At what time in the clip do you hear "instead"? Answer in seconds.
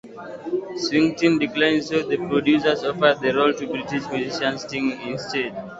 5.03-5.53